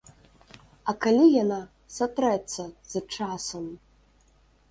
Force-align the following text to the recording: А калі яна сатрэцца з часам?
А 0.91 0.95
калі 1.05 1.25
яна 1.43 1.59
сатрэцца 1.99 2.65
з 2.93 3.05
часам? 3.17 3.65